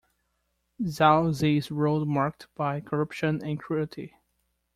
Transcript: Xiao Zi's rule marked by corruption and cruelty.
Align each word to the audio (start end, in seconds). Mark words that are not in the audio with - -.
Xiao 0.81 1.31
Zi's 1.31 1.69
rule 1.69 2.07
marked 2.07 2.47
by 2.55 2.81
corruption 2.81 3.39
and 3.45 3.59
cruelty. 3.59 4.15